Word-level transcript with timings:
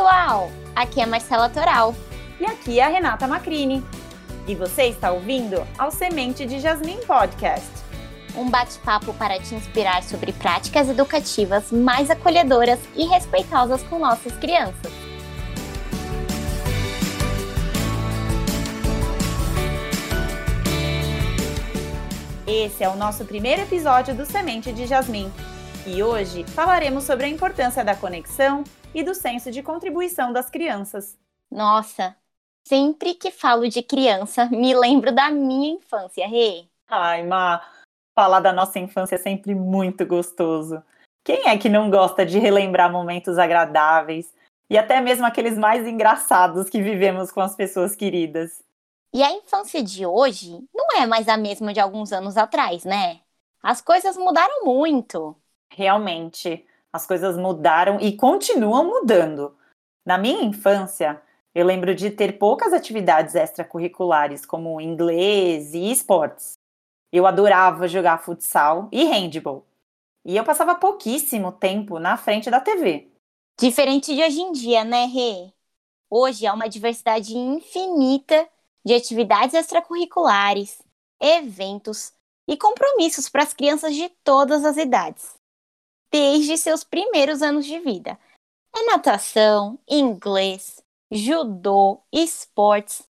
pessoal! 0.00 0.50
Aqui 0.74 0.98
é 0.98 1.04
Marcela 1.04 1.50
Toral. 1.50 1.94
E 2.40 2.46
aqui 2.46 2.80
é 2.80 2.84
a 2.84 2.88
Renata 2.88 3.28
Macrini. 3.28 3.84
E 4.48 4.54
você 4.54 4.84
está 4.84 5.12
ouvindo 5.12 5.62
ao 5.76 5.90
Semente 5.90 6.46
de 6.46 6.58
Jasmim 6.58 6.96
Podcast. 7.06 7.68
Um 8.34 8.48
bate-papo 8.48 9.12
para 9.12 9.38
te 9.38 9.54
inspirar 9.54 10.02
sobre 10.02 10.32
práticas 10.32 10.88
educativas 10.88 11.70
mais 11.70 12.08
acolhedoras 12.08 12.78
e 12.96 13.04
respeitosas 13.04 13.82
com 13.82 13.98
nossas 13.98 14.32
crianças. 14.38 14.90
Esse 22.46 22.82
é 22.82 22.88
o 22.88 22.96
nosso 22.96 23.26
primeiro 23.26 23.60
episódio 23.60 24.14
do 24.14 24.24
Semente 24.24 24.72
de 24.72 24.86
Jasmim. 24.86 25.30
E 25.86 26.02
hoje 26.02 26.44
falaremos 26.44 27.04
sobre 27.04 27.24
a 27.24 27.28
importância 27.28 27.82
da 27.82 27.96
conexão 27.96 28.62
e 28.94 29.02
do 29.02 29.14
senso 29.14 29.50
de 29.50 29.62
contribuição 29.62 30.32
das 30.32 30.50
crianças. 30.50 31.18
Nossa, 31.50 32.14
sempre 32.66 33.14
que 33.14 33.30
falo 33.30 33.68
de 33.68 33.82
criança, 33.82 34.46
me 34.46 34.74
lembro 34.74 35.10
da 35.10 35.30
minha 35.30 35.74
infância, 35.74 36.28
Rê. 36.28 36.66
Ai, 36.86 37.22
Ma, 37.22 37.62
falar 38.14 38.40
da 38.40 38.52
nossa 38.52 38.78
infância 38.78 39.14
é 39.14 39.18
sempre 39.18 39.54
muito 39.54 40.04
gostoso. 40.04 40.82
Quem 41.24 41.48
é 41.48 41.56
que 41.56 41.68
não 41.68 41.90
gosta 41.90 42.26
de 42.26 42.38
relembrar 42.38 42.92
momentos 42.92 43.38
agradáveis 43.38 44.32
e 44.68 44.76
até 44.76 45.00
mesmo 45.00 45.24
aqueles 45.24 45.56
mais 45.56 45.86
engraçados 45.86 46.68
que 46.68 46.82
vivemos 46.82 47.32
com 47.32 47.40
as 47.40 47.56
pessoas 47.56 47.96
queridas? 47.96 48.62
E 49.12 49.22
a 49.22 49.32
infância 49.32 49.82
de 49.82 50.04
hoje 50.04 50.62
não 50.74 51.00
é 51.00 51.06
mais 51.06 51.26
a 51.26 51.36
mesma 51.36 51.72
de 51.72 51.80
alguns 51.80 52.12
anos 52.12 52.36
atrás, 52.36 52.84
né? 52.84 53.20
As 53.62 53.80
coisas 53.80 54.16
mudaram 54.16 54.64
muito. 54.64 55.36
Realmente, 55.72 56.66
as 56.92 57.06
coisas 57.06 57.36
mudaram 57.36 58.00
e 58.00 58.16
continuam 58.16 58.84
mudando. 58.84 59.56
Na 60.04 60.18
minha 60.18 60.42
infância, 60.42 61.22
eu 61.54 61.64
lembro 61.64 61.94
de 61.94 62.10
ter 62.10 62.38
poucas 62.38 62.72
atividades 62.72 63.34
extracurriculares, 63.34 64.44
como 64.44 64.80
inglês 64.80 65.72
e 65.72 65.90
esportes. 65.90 66.54
Eu 67.12 67.26
adorava 67.26 67.88
jogar 67.88 68.18
futsal 68.18 68.88
e 68.90 69.04
handball. 69.04 69.64
E 70.24 70.36
eu 70.36 70.44
passava 70.44 70.74
pouquíssimo 70.74 71.52
tempo 71.52 71.98
na 71.98 72.16
frente 72.16 72.50
da 72.50 72.60
TV. 72.60 73.08
Diferente 73.58 74.14
de 74.14 74.22
hoje 74.22 74.40
em 74.40 74.52
dia, 74.52 74.84
né, 74.84 75.06
Rê? 75.06 75.52
Hoje 76.10 76.46
há 76.46 76.52
uma 76.52 76.68
diversidade 76.68 77.36
infinita 77.36 78.48
de 78.84 78.94
atividades 78.94 79.54
extracurriculares, 79.54 80.82
eventos 81.20 82.12
e 82.48 82.56
compromissos 82.56 83.28
para 83.28 83.42
as 83.42 83.52
crianças 83.52 83.94
de 83.94 84.08
todas 84.24 84.64
as 84.64 84.76
idades 84.76 85.39
desde 86.10 86.56
seus 86.56 86.84
primeiros 86.84 87.42
anos 87.42 87.64
de 87.64 87.78
vida. 87.78 88.18
É 88.74 88.84
natação, 88.84 89.78
inglês, 89.88 90.82
judô, 91.10 92.00
esportes, 92.12 93.02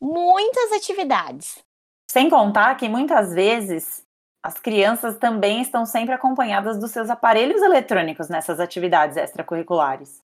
muitas 0.00 0.72
atividades. 0.72 1.64
Sem 2.10 2.28
contar 2.28 2.74
que 2.76 2.88
muitas 2.88 3.32
vezes 3.32 4.04
as 4.42 4.58
crianças 4.58 5.18
também 5.18 5.62
estão 5.62 5.86
sempre 5.86 6.14
acompanhadas 6.14 6.78
dos 6.78 6.90
seus 6.90 7.08
aparelhos 7.08 7.62
eletrônicos 7.62 8.28
nessas 8.28 8.60
atividades 8.60 9.16
extracurriculares. 9.16 10.22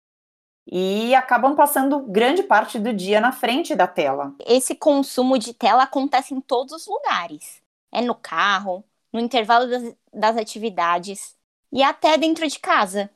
E 0.70 1.14
acabam 1.16 1.56
passando 1.56 2.00
grande 2.00 2.44
parte 2.44 2.80
do 2.80 2.92
dia 2.92 3.22
na 3.22 3.32
frente 3.32 3.76
da 3.76 3.88
tela. 3.88 4.34
Esse 4.46 4.76
consumo 4.76 5.38
de 5.38 5.54
tela 5.54 5.84
acontece 5.84 6.34
em 6.34 6.42
todos 6.42 6.74
os 6.74 6.88
lugares. 6.88 7.62
É 7.92 8.02
no 8.02 8.16
carro, 8.16 8.84
no 9.14 9.20
intervalo 9.20 9.68
das, 9.70 9.96
das 10.12 10.36
atividades, 10.36 11.37
e 11.72 11.84
até 11.84 12.18
dentro 12.18 12.48
de 12.48 12.60
casa. 12.60 13.10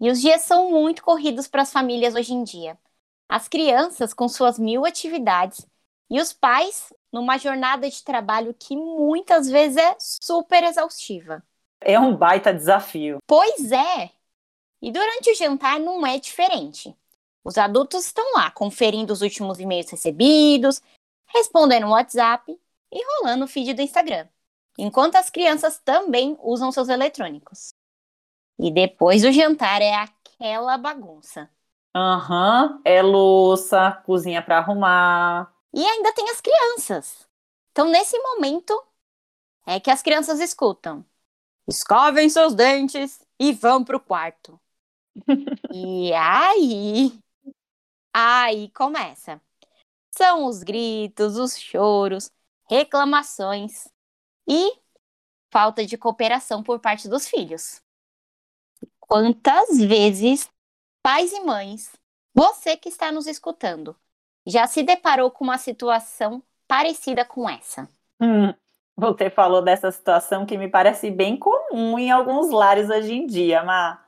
E 0.00 0.10
os 0.10 0.20
dias 0.20 0.42
são 0.42 0.70
muito 0.70 1.02
corridos 1.02 1.46
para 1.46 1.62
as 1.62 1.72
famílias 1.72 2.14
hoje 2.14 2.32
em 2.32 2.42
dia. 2.42 2.78
As 3.28 3.48
crianças 3.48 4.14
com 4.14 4.28
suas 4.28 4.58
mil 4.58 4.84
atividades 4.84 5.66
e 6.10 6.20
os 6.20 6.32
pais 6.32 6.92
numa 7.12 7.38
jornada 7.38 7.88
de 7.88 8.02
trabalho 8.02 8.54
que 8.58 8.76
muitas 8.76 9.48
vezes 9.48 9.76
é 9.76 9.96
super 9.98 10.64
exaustiva. 10.64 11.42
É 11.80 11.98
um 11.98 12.16
baita 12.16 12.52
desafio. 12.52 13.18
Pois 13.26 13.70
é! 13.72 14.10
E 14.82 14.90
durante 14.90 15.30
o 15.30 15.34
jantar 15.34 15.78
não 15.78 16.06
é 16.06 16.18
diferente. 16.18 16.96
Os 17.44 17.58
adultos 17.58 18.06
estão 18.06 18.34
lá 18.34 18.50
conferindo 18.50 19.12
os 19.12 19.22
últimos 19.22 19.60
e-mails 19.60 19.90
recebidos, 19.90 20.80
respondendo 21.26 21.86
o 21.86 21.90
WhatsApp 21.90 22.58
e 22.90 23.04
rolando 23.04 23.44
o 23.44 23.48
feed 23.48 23.74
do 23.74 23.82
Instagram 23.82 24.26
enquanto 24.78 25.16
as 25.16 25.30
crianças 25.30 25.78
também 25.78 26.36
usam 26.42 26.72
seus 26.72 26.88
eletrônicos. 26.88 27.74
E 28.58 28.70
depois 28.70 29.22
do 29.22 29.32
jantar 29.32 29.80
é 29.80 29.94
aquela 29.94 30.76
bagunça. 30.76 31.48
Aham, 31.94 32.74
uhum, 32.74 32.82
é 32.84 33.02
louça, 33.02 33.92
cozinha 34.04 34.42
para 34.42 34.58
arrumar. 34.58 35.52
E 35.72 35.84
ainda 35.84 36.12
tem 36.12 36.28
as 36.30 36.40
crianças. 36.40 37.28
Então, 37.72 37.88
nesse 37.88 38.18
momento, 38.18 38.80
é 39.66 39.80
que 39.80 39.90
as 39.90 40.02
crianças 40.02 40.40
escutam. 40.40 41.04
Escovem 41.68 42.28
seus 42.28 42.54
dentes 42.54 43.20
e 43.38 43.52
vão 43.52 43.84
pro 43.84 44.00
quarto. 44.00 44.60
e 45.72 46.12
aí, 46.12 47.18
aí 48.12 48.68
começa. 48.70 49.40
São 50.10 50.46
os 50.46 50.62
gritos, 50.62 51.36
os 51.36 51.58
choros, 51.58 52.32
reclamações 52.68 53.88
e 54.50 54.72
falta 55.52 55.86
de 55.86 55.96
cooperação 55.96 56.60
por 56.60 56.80
parte 56.80 57.08
dos 57.08 57.28
filhos. 57.28 57.80
Quantas 58.98 59.78
vezes, 59.78 60.50
pais 61.00 61.32
e 61.32 61.40
mães, 61.40 61.92
você 62.34 62.76
que 62.76 62.88
está 62.88 63.12
nos 63.12 63.28
escutando, 63.28 63.94
já 64.44 64.66
se 64.66 64.82
deparou 64.82 65.30
com 65.30 65.44
uma 65.44 65.56
situação 65.56 66.42
parecida 66.66 67.24
com 67.24 67.48
essa? 67.48 67.88
Hum, 68.20 68.52
você 68.96 69.30
falou 69.30 69.62
dessa 69.62 69.92
situação 69.92 70.44
que 70.44 70.58
me 70.58 70.68
parece 70.68 71.12
bem 71.12 71.36
comum 71.36 71.96
em 71.96 72.10
alguns 72.10 72.50
lares 72.50 72.90
hoje 72.90 73.14
em 73.14 73.26
dia, 73.26 73.62
Má. 73.62 74.04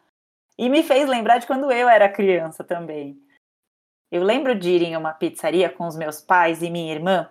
E 0.58 0.68
me 0.68 0.82
fez 0.82 1.08
lembrar 1.08 1.38
de 1.38 1.46
quando 1.46 1.70
eu 1.70 1.88
era 1.88 2.08
criança 2.08 2.64
também. 2.64 3.16
Eu 4.10 4.24
lembro 4.24 4.54
de 4.58 4.70
ir 4.70 4.82
em 4.82 4.96
uma 4.96 5.14
pizzaria 5.14 5.70
com 5.70 5.86
os 5.86 5.96
meus 5.96 6.20
pais 6.20 6.62
e 6.62 6.70
minha 6.70 6.92
irmã 6.92 7.30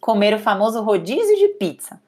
comer 0.00 0.34
o 0.34 0.38
famoso 0.38 0.82
rodízio 0.82 1.36
de 1.36 1.48
pizza. 1.50 2.02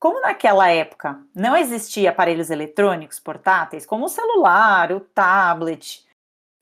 Como 0.00 0.18
naquela 0.22 0.70
época 0.70 1.22
não 1.34 1.54
existia 1.54 2.08
aparelhos 2.08 2.48
eletrônicos 2.48 3.20
portáteis, 3.20 3.84
como 3.84 4.06
o 4.06 4.08
celular, 4.08 4.90
o 4.92 5.00
tablet, 5.00 6.08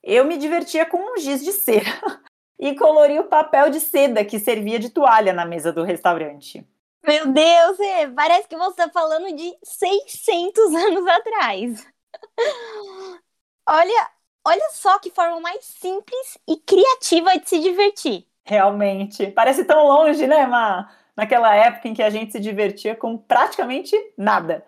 eu 0.03 0.25
me 0.25 0.37
divertia 0.37 0.85
com 0.85 0.97
um 0.97 1.17
giz 1.17 1.41
de 1.41 1.53
cera 1.53 1.89
e 2.59 2.75
coloria 2.75 3.21
o 3.21 3.29
papel 3.29 3.69
de 3.69 3.79
seda 3.79 4.25
que 4.25 4.37
servia 4.37 4.77
de 4.77 4.89
toalha 4.89 5.31
na 5.31 5.45
mesa 5.45 5.71
do 5.71 5.85
restaurante. 5.85 6.67
Meu 7.01 7.27
Deus, 7.27 7.77
parece 8.13 8.45
que 8.49 8.57
você 8.57 8.81
está 8.81 8.89
falando 8.89 9.33
de 9.33 9.57
600 9.63 10.75
anos 10.75 11.07
atrás. 11.07 11.87
Olha, 13.69 14.09
olha 14.45 14.69
só 14.73 14.99
que 14.99 15.11
forma 15.11 15.39
mais 15.39 15.63
simples 15.63 16.37
e 16.45 16.57
criativa 16.57 17.39
de 17.39 17.47
se 17.47 17.59
divertir. 17.61 18.27
Realmente, 18.43 19.27
parece 19.27 19.63
tão 19.63 19.85
longe, 19.85 20.27
né, 20.27 20.45
Má? 20.45 20.93
Naquela 21.19 21.53
época 21.53 21.87
em 21.87 21.93
que 21.93 22.01
a 22.01 22.09
gente 22.09 22.31
se 22.31 22.39
divertia 22.39 22.95
com 22.95 23.17
praticamente 23.17 23.95
nada. 24.17 24.65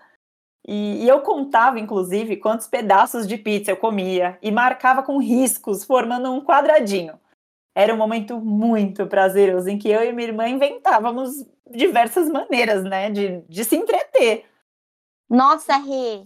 E, 0.68 1.04
e, 1.04 1.08
eu 1.08 1.22
contava, 1.22 1.80
inclusive, 1.80 2.38
quantos 2.38 2.68
pedaços 2.68 3.26
de 3.28 3.38
pizza 3.38 3.72
eu 3.72 3.78
comia 3.78 4.38
e 4.42 4.52
marcava 4.52 5.02
com 5.02 5.18
riscos, 5.18 5.84
formando 5.84 6.32
um 6.32 6.44
quadradinho. 6.44 7.20
Era 7.74 7.94
um 7.94 7.98
momento 7.98 8.40
muito 8.40 9.08
prazeroso 9.08 9.70
em 9.70 9.80
que 9.80 9.90
eu 9.90 10.04
e 10.04 10.12
minha 10.12 10.28
irmã 10.28 10.48
inventávamos 10.48 11.32
diversas 11.70 12.30
maneiras, 12.30 12.84
né, 12.84 13.10
de, 13.10 13.42
de 13.48 13.64
se 13.64 13.76
entreter. 13.76 14.46
Nossa, 15.30 15.78
Rê, 15.78 16.24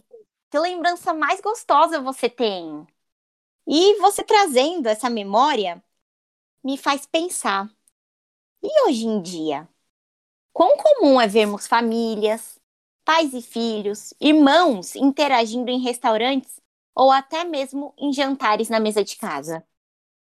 que 0.50 0.60
lembrança 0.60 1.14
mais 1.14 1.40
gostosa 1.40 2.02
você 2.02 2.28
tem! 2.28 2.86
E 3.68 3.96
você 4.00 4.24
trazendo 4.24 4.88
essa 4.88 5.10
memória 5.10 5.82
me 6.64 6.78
faz 6.78 7.06
pensar. 7.06 7.70
E 8.62 8.88
hoje 8.88 9.06
em 9.06 9.22
dia? 9.22 9.70
Quão 10.56 10.78
comum 10.78 11.20
é 11.20 11.28
vermos 11.28 11.68
famílias, 11.68 12.58
pais 13.04 13.34
e 13.34 13.42
filhos, 13.42 14.14
irmãos 14.22 14.96
interagindo 14.96 15.70
em 15.70 15.82
restaurantes 15.82 16.62
ou 16.96 17.12
até 17.12 17.44
mesmo 17.44 17.94
em 17.98 18.14
jantares 18.14 18.70
na 18.70 18.80
mesa 18.80 19.04
de 19.04 19.18
casa? 19.18 19.68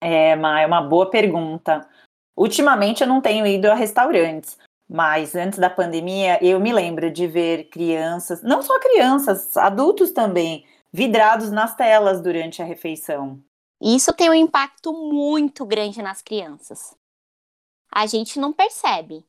É, 0.01 0.37
Ma, 0.37 0.61
é 0.61 0.67
uma 0.69 0.83
boa 0.83 1.11
pergunta. 1.11 1.85
Ultimamente 2.37 3.01
eu 3.01 3.09
não 3.09 3.21
tenho 3.21 3.45
ido 3.45 3.69
a 3.69 3.75
restaurantes, 3.75 4.57
mas 4.89 5.35
antes 5.35 5.59
da 5.59 5.69
pandemia 5.69 6.39
eu 6.41 6.61
me 6.61 6.73
lembro 6.73 7.11
de 7.11 7.27
ver 7.27 7.65
crianças, 7.65 8.41
não 8.41 8.63
só 8.63 8.79
crianças, 8.79 9.57
adultos 9.57 10.13
também, 10.13 10.65
vidrados 10.93 11.51
nas 11.51 11.75
telas 11.75 12.21
durante 12.23 12.63
a 12.63 12.65
refeição. 12.65 13.43
Isso 13.83 14.13
tem 14.13 14.31
um 14.31 14.35
impacto 14.35 14.93
muito 14.93 15.67
grande 15.67 16.01
nas 16.01 16.23
crianças. 16.23 16.97
A 17.91 18.07
gente 18.07 18.39
não 18.39 18.53
percebe, 18.53 19.25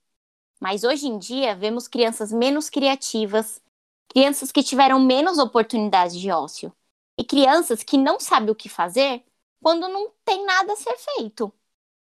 mas 0.62 0.84
hoje 0.84 1.08
em 1.08 1.18
dia 1.18 1.56
vemos 1.56 1.88
crianças 1.88 2.32
menos 2.32 2.70
criativas, 2.70 3.60
crianças 4.08 4.52
que 4.52 4.62
tiveram 4.62 5.00
menos 5.00 5.40
oportunidades 5.40 6.16
de 6.16 6.30
ócio 6.30 6.72
e 7.18 7.24
crianças 7.24 7.82
que 7.82 7.98
não 7.98 8.20
sabem 8.20 8.52
o 8.52 8.56
que 8.56 8.70
fazer 8.70 9.24
quando 9.62 9.88
não 9.88 10.12
tem 10.24 10.46
nada 10.46 10.74
a 10.74 10.76
ser 10.76 10.96
feito. 10.98 11.52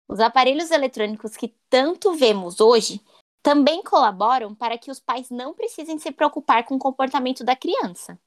Os 0.07 0.19
aparelhos 0.19 0.71
eletrônicos 0.71 1.37
que 1.37 1.53
tanto 1.69 2.13
vemos 2.13 2.59
hoje 2.59 2.99
também 3.43 3.83
colaboram 3.83 4.55
para 4.55 4.77
que 4.77 4.89
os 4.89 4.99
pais 4.99 5.29
não 5.29 5.53
precisem 5.53 5.99
se 5.99 6.11
preocupar 6.11 6.65
com 6.65 6.75
o 6.75 6.79
comportamento 6.79 7.43
da 7.43 7.55
criança. 7.55 8.19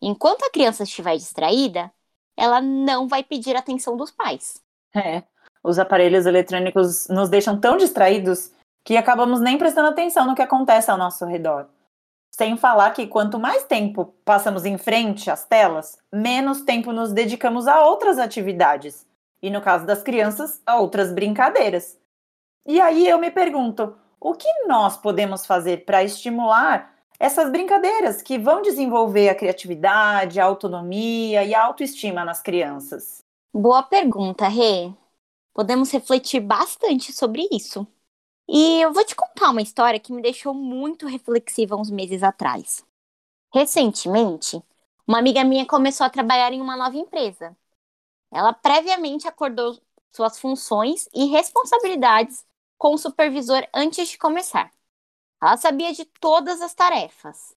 Enquanto 0.00 0.44
a 0.44 0.50
criança 0.50 0.84
estiver 0.84 1.16
distraída, 1.16 1.92
ela 2.36 2.60
não 2.60 3.06
vai 3.06 3.22
pedir 3.22 3.56
atenção 3.56 3.96
dos 3.96 4.10
pais. 4.10 4.62
É, 4.94 5.22
os 5.62 5.78
aparelhos 5.78 6.26
eletrônicos 6.26 7.08
nos 7.08 7.28
deixam 7.28 7.60
tão 7.60 7.76
distraídos 7.76 8.50
que 8.86 8.96
acabamos 8.96 9.40
nem 9.40 9.58
prestando 9.58 9.88
atenção 9.88 10.24
no 10.24 10.34
que 10.36 10.40
acontece 10.40 10.92
ao 10.92 10.96
nosso 10.96 11.26
redor. 11.26 11.66
Sem 12.30 12.56
falar 12.56 12.92
que 12.92 13.08
quanto 13.08 13.36
mais 13.36 13.64
tempo 13.64 14.14
passamos 14.24 14.64
em 14.64 14.78
frente 14.78 15.28
às 15.28 15.44
telas, 15.44 15.98
menos 16.12 16.60
tempo 16.60 16.92
nos 16.92 17.12
dedicamos 17.12 17.66
a 17.66 17.84
outras 17.84 18.16
atividades. 18.16 19.04
E 19.42 19.50
no 19.50 19.60
caso 19.60 19.84
das 19.84 20.04
crianças, 20.04 20.62
a 20.64 20.76
outras 20.76 21.12
brincadeiras. 21.12 21.98
E 22.64 22.80
aí 22.80 23.08
eu 23.08 23.18
me 23.18 23.28
pergunto, 23.28 23.96
o 24.20 24.34
que 24.34 24.48
nós 24.68 24.96
podemos 24.96 25.44
fazer 25.44 25.84
para 25.84 26.04
estimular 26.04 26.94
essas 27.18 27.50
brincadeiras 27.50 28.22
que 28.22 28.38
vão 28.38 28.62
desenvolver 28.62 29.30
a 29.30 29.34
criatividade, 29.34 30.38
a 30.38 30.44
autonomia 30.44 31.42
e 31.42 31.52
a 31.56 31.64
autoestima 31.64 32.24
nas 32.24 32.40
crianças? 32.40 33.18
Boa 33.52 33.82
pergunta, 33.82 34.46
Rê. 34.46 34.92
Podemos 35.52 35.90
refletir 35.90 36.38
bastante 36.38 37.12
sobre 37.12 37.48
isso. 37.50 37.84
E 38.48 38.80
eu 38.80 38.92
vou 38.92 39.04
te 39.04 39.14
contar 39.14 39.50
uma 39.50 39.62
história 39.62 39.98
que 40.00 40.12
me 40.12 40.22
deixou 40.22 40.54
muito 40.54 41.06
reflexiva 41.06 41.76
uns 41.76 41.90
meses 41.90 42.22
atrás. 42.22 42.84
Recentemente, 43.54 44.62
uma 45.06 45.18
amiga 45.18 45.44
minha 45.44 45.66
começou 45.66 46.06
a 46.06 46.10
trabalhar 46.10 46.52
em 46.52 46.60
uma 46.60 46.76
nova 46.76 46.96
empresa. 46.96 47.56
Ela 48.32 48.52
previamente 48.52 49.28
acordou 49.28 49.78
suas 50.12 50.38
funções 50.38 51.08
e 51.14 51.26
responsabilidades 51.26 52.46
com 52.78 52.94
o 52.94 52.98
supervisor 52.98 53.66
antes 53.74 54.08
de 54.08 54.18
começar. 54.18 54.72
Ela 55.42 55.56
sabia 55.56 55.92
de 55.92 56.04
todas 56.20 56.60
as 56.62 56.74
tarefas. 56.74 57.56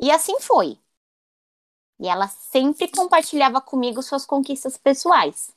E 0.00 0.10
assim 0.10 0.40
foi. 0.40 0.78
E 2.00 2.08
ela 2.08 2.28
sempre 2.28 2.88
compartilhava 2.90 3.60
comigo 3.60 4.02
suas 4.02 4.24
conquistas 4.24 4.76
pessoais. 4.76 5.52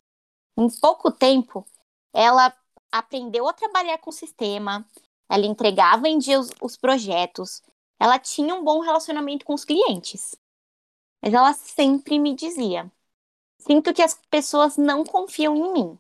Em 0.58 0.70
pouco 0.80 1.12
tempo, 1.12 1.66
ela 2.14 2.56
aprendeu 2.92 3.48
a 3.48 3.54
trabalhar 3.54 3.98
com 4.00 4.10
o 4.10 4.14
sistema, 4.14 4.86
ela 5.30 5.46
entregava 5.46 6.10
em 6.10 6.18
dia 6.18 6.40
os, 6.40 6.50
os 6.62 6.76
projetos, 6.78 7.62
ela 8.00 8.20
tinha 8.20 8.54
um 8.56 8.64
bom 8.64 8.82
relacionamento 8.82 9.46
com 9.46 9.54
os 9.54 9.64
clientes. 9.66 10.36
Mas 11.22 11.34
ela 11.34 11.54
sempre 11.54 12.20
me 12.20 12.36
dizia: 12.36 12.92
Sinto 13.60 13.94
que 13.94 14.02
as 14.02 14.16
pessoas 14.30 14.78
não 14.78 15.04
confiam 15.04 15.56
em 15.56 15.74
mim. 15.74 16.00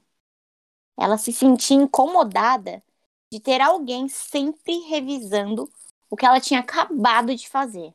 Ela 0.97 1.17
se 1.17 1.31
sentia 1.31 1.77
incomodada 1.77 2.83
de 3.31 3.39
ter 3.39 3.61
alguém 3.61 4.07
sempre 4.09 4.79
revisando 4.81 5.69
o 6.09 6.17
que 6.17 6.25
ela 6.25 6.41
tinha 6.41 6.59
acabado 6.59 7.33
de 7.35 7.47
fazer. 7.49 7.93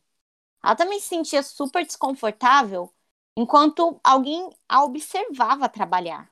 Ela 0.64 0.76
também 0.76 1.00
se 1.00 1.08
sentia 1.08 1.42
super 1.42 1.84
desconfortável 1.84 2.92
enquanto 3.36 4.00
alguém 4.02 4.50
a 4.68 4.84
observava 4.84 5.68
trabalhar 5.68 6.30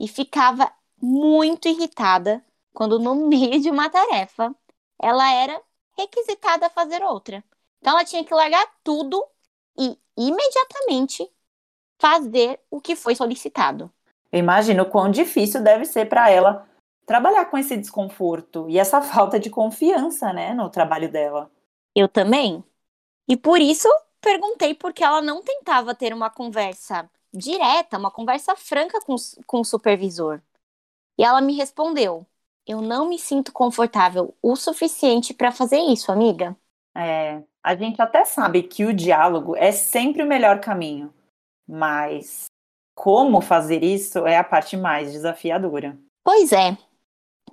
e 0.00 0.08
ficava 0.08 0.72
muito 1.04 1.68
irritada 1.68 2.42
quando, 2.72 2.98
no 2.98 3.14
meio 3.28 3.60
de 3.60 3.70
uma 3.70 3.90
tarefa, 3.90 4.54
ela 5.00 5.30
era 5.32 5.60
requisitada 5.96 6.66
a 6.66 6.70
fazer 6.70 7.02
outra. 7.02 7.44
Então, 7.78 7.92
ela 7.92 8.04
tinha 8.04 8.24
que 8.24 8.34
largar 8.34 8.66
tudo 8.82 9.22
e 9.78 9.98
imediatamente 10.16 11.30
fazer 11.98 12.60
o 12.70 12.80
que 12.80 12.96
foi 12.96 13.14
solicitado. 13.14 13.90
Imagino 14.32 14.86
quão 14.86 15.10
difícil 15.10 15.62
deve 15.62 15.84
ser 15.84 16.08
para 16.08 16.30
ela 16.30 16.66
trabalhar 17.06 17.44
com 17.46 17.58
esse 17.58 17.76
desconforto 17.76 18.68
e 18.68 18.78
essa 18.78 19.00
falta 19.02 19.38
de 19.38 19.50
confiança, 19.50 20.32
né, 20.32 20.54
no 20.54 20.70
trabalho 20.70 21.10
dela. 21.10 21.50
Eu 21.94 22.08
também. 22.08 22.64
E 23.28 23.36
por 23.36 23.60
isso 23.60 23.88
perguntei 24.20 24.74
por 24.74 24.92
que 24.92 25.04
ela 25.04 25.20
não 25.20 25.42
tentava 25.42 25.94
ter 25.94 26.12
uma 26.12 26.30
conversa 26.30 27.08
direta, 27.32 27.98
uma 27.98 28.10
conversa 28.10 28.56
franca 28.56 29.00
com, 29.02 29.14
com 29.46 29.60
o 29.60 29.64
supervisor. 29.64 30.40
E 31.18 31.24
ela 31.24 31.40
me 31.40 31.54
respondeu: 31.54 32.26
Eu 32.66 32.80
não 32.80 33.08
me 33.08 33.18
sinto 33.18 33.52
confortável 33.52 34.34
o 34.42 34.56
suficiente 34.56 35.32
para 35.34 35.52
fazer 35.52 35.78
isso, 35.78 36.10
amiga. 36.10 36.56
É, 36.96 37.42
a 37.62 37.74
gente 37.74 38.00
até 38.00 38.24
sabe 38.24 38.62
que 38.62 38.84
o 38.84 38.94
diálogo 38.94 39.56
é 39.56 39.72
sempre 39.72 40.22
o 40.22 40.26
melhor 40.26 40.60
caminho, 40.60 41.12
mas 41.66 42.46
como 42.94 43.40
fazer 43.40 43.82
isso 43.82 44.26
é 44.26 44.38
a 44.38 44.44
parte 44.44 44.76
mais 44.76 45.12
desafiadora. 45.12 45.98
Pois 46.22 46.52
é. 46.52 46.76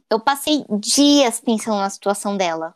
Eu 0.10 0.20
passei 0.20 0.66
dias 0.80 1.40
pensando 1.40 1.78
na 1.78 1.90
situação 1.90 2.36
dela. 2.36 2.76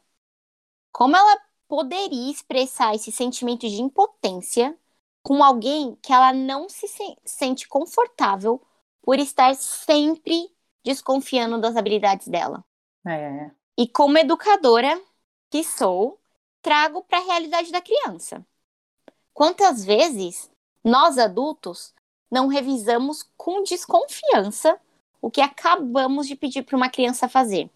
Como 0.92 1.16
ela 1.16 1.38
poderia 1.68 2.32
expressar 2.32 2.96
esse 2.96 3.12
sentimento 3.12 3.68
de 3.68 3.82
impotência 3.82 4.78
com 5.22 5.44
alguém 5.44 5.96
que 6.02 6.14
ela 6.14 6.32
não 6.32 6.70
se 6.70 6.88
sente 7.26 7.68
confortável 7.68 8.62
por 9.02 9.20
estar 9.20 9.54
sempre 9.56 10.55
desconfiando 10.86 11.60
das 11.60 11.76
habilidades 11.76 12.28
dela. 12.28 12.64
É. 13.06 13.50
E 13.78 13.88
como 13.88 14.18
educadora 14.18 15.02
que 15.50 15.64
sou, 15.64 16.20
trago 16.62 17.04
para 17.04 17.18
a 17.18 17.24
realidade 17.24 17.72
da 17.72 17.82
criança. 17.82 18.46
Quantas 19.34 19.84
vezes 19.84 20.50
nós 20.84 21.18
adultos 21.18 21.94
não 22.32 22.48
revisamos 22.48 23.28
com 23.36 23.64
desconfiança 23.64 24.80
o 25.22 25.32
que 25.32 25.42
acabamos 25.42 26.28
de 26.28 26.36
pedir 26.36 26.64
para 26.64 26.78
uma 26.78 26.90
criança 26.90 27.28
fazer? 27.28 27.70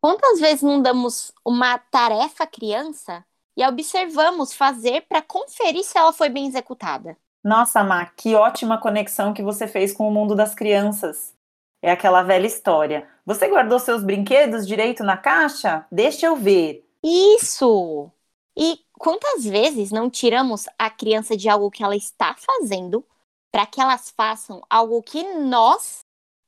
Quantas 0.00 0.38
vezes 0.38 0.62
não 0.62 0.82
damos 0.82 1.32
uma 1.44 1.78
tarefa 1.78 2.44
à 2.44 2.46
criança 2.46 3.24
e 3.56 3.64
observamos 3.64 4.52
fazer 4.52 5.02
para 5.08 5.22
conferir 5.22 5.84
se 5.84 5.96
ela 5.96 6.12
foi 6.12 6.28
bem 6.28 6.46
executada? 6.46 7.16
Nossa, 7.42 7.82
Má, 7.82 8.06
que 8.06 8.34
ótima 8.34 8.78
conexão 8.78 9.32
que 9.32 9.42
você 9.42 9.66
fez 9.66 9.92
com 9.92 10.06
o 10.06 10.10
mundo 10.10 10.34
das 10.34 10.54
crianças. 10.54 11.34
É 11.82 11.90
aquela 11.90 12.22
velha 12.22 12.46
história. 12.46 13.08
Você 13.26 13.48
guardou 13.48 13.78
seus 13.80 14.04
brinquedos 14.04 14.66
direito 14.66 15.02
na 15.02 15.16
caixa? 15.16 15.84
Deixa 15.90 16.26
eu 16.26 16.36
ver. 16.36 16.88
Isso! 17.02 18.10
E 18.56 18.78
quantas 18.96 19.44
vezes 19.44 19.90
não 19.90 20.08
tiramos 20.08 20.66
a 20.78 20.88
criança 20.88 21.36
de 21.36 21.48
algo 21.48 21.70
que 21.70 21.82
ela 21.82 21.96
está 21.96 22.36
fazendo 22.38 23.04
para 23.50 23.66
que 23.66 23.80
elas 23.80 24.12
façam 24.16 24.62
algo 24.70 25.02
que 25.02 25.24
nós 25.34 25.98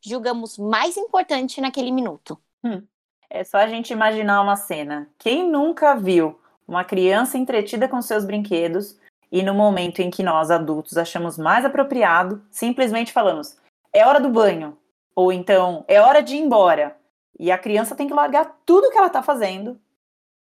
julgamos 0.00 0.56
mais 0.56 0.96
importante 0.96 1.60
naquele 1.60 1.90
minuto? 1.90 2.38
Hum. 2.62 2.82
É 3.28 3.42
só 3.42 3.58
a 3.58 3.66
gente 3.66 3.92
imaginar 3.92 4.40
uma 4.40 4.54
cena. 4.54 5.10
Quem 5.18 5.50
nunca 5.50 5.96
viu 5.96 6.38
uma 6.68 6.84
criança 6.84 7.36
entretida 7.36 7.88
com 7.88 8.00
seus 8.00 8.24
brinquedos 8.24 8.96
e 9.32 9.42
no 9.42 9.52
momento 9.52 10.00
em 10.00 10.10
que 10.10 10.22
nós 10.22 10.50
adultos 10.50 10.96
achamos 10.96 11.36
mais 11.36 11.64
apropriado, 11.64 12.40
simplesmente 12.50 13.12
falamos: 13.12 13.56
é 13.92 14.06
hora 14.06 14.20
do 14.20 14.28
banho, 14.28 14.78
ou 15.14 15.32
então, 15.32 15.84
é 15.88 16.00
hora 16.00 16.22
de 16.22 16.36
ir 16.36 16.40
embora. 16.40 16.96
E 17.38 17.50
a 17.50 17.58
criança 17.58 17.96
tem 17.96 18.06
que 18.06 18.14
largar 18.14 18.60
tudo 18.64 18.90
que 18.90 18.96
ela 18.96 19.08
está 19.08 19.22
fazendo 19.22 19.80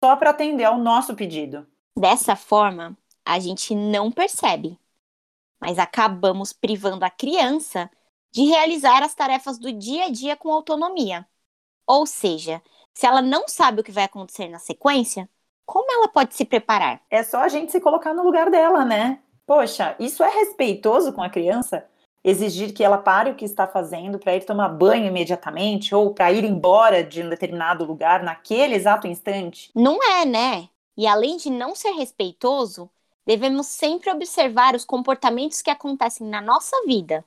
só 0.03 0.17
para 0.17 0.31
atender 0.31 0.65
ao 0.65 0.79
nosso 0.79 1.15
pedido. 1.15 1.67
Dessa 1.97 2.37
forma, 2.37 2.97
a 3.25 3.39
gente 3.39 3.75
não 3.75 4.11
percebe, 4.11 4.79
mas 5.61 5.79
acabamos 5.79 6.53
privando 6.53 7.05
a 7.05 7.11
criança 7.11 7.91
de 8.31 8.45
realizar 8.45 9.03
as 9.03 9.15
tarefas 9.15 9.59
do 9.59 9.73
dia 9.73 10.07
a 10.07 10.11
dia 10.11 10.37
com 10.37 10.51
autonomia. 10.51 11.27
Ou 11.87 12.05
seja, 12.05 12.61
se 12.93 13.07
ela 13.07 13.23
não 13.23 13.49
sabe 13.49 13.81
o 13.81 13.85
que 13.85 13.93
vai 13.93 14.05
acontecer 14.05 14.49
na 14.49 14.59
sequência, 14.59 15.29
como 15.65 15.91
ela 15.91 16.09
pode 16.09 16.35
se 16.35 16.45
preparar? 16.45 17.01
É 17.11 17.23
só 17.23 17.39
a 17.39 17.49
gente 17.49 17.73
se 17.73 17.81
colocar 17.81 18.13
no 18.13 18.23
lugar 18.25 18.51
dela, 18.51 18.85
né? 18.85 19.21
Poxa, 19.47 19.95
isso 19.99 20.23
é 20.23 20.29
respeitoso 20.29 21.13
com 21.13 21.23
a 21.23 21.31
criança? 21.31 21.87
Exigir 22.25 22.73
que 22.73 22.83
ela 22.83 22.99
pare 22.99 23.31
o 23.31 23.37
que 23.37 23.45
está 23.45 23.67
fazendo 23.69 24.19
para 24.19 24.35
ir 24.35 24.45
tomar 24.45 24.71
banho 24.71 25.07
imediatamente 25.07 25.95
ou 25.95 26.15
para 26.15 26.33
ir 26.33 26.43
embora 26.45 27.05
de 27.05 27.23
um 27.23 27.29
determinado 27.29 27.85
lugar 27.85 28.23
naquele 28.23 28.75
exato 28.75 29.07
instante? 29.07 29.71
Não 29.75 30.03
é, 30.03 30.25
né? 30.25 30.69
E 30.97 31.07
além 31.07 31.37
de 31.37 31.51
não 31.51 31.75
ser 31.75 31.91
respeitoso, 31.93 32.91
devemos 33.27 33.67
sempre 33.67 34.11
observar 34.11 34.75
os 34.75 34.85
comportamentos 34.85 35.61
que 35.61 35.71
acontecem 35.71 36.27
na 36.27 36.41
nossa 36.41 36.75
vida. 36.87 37.25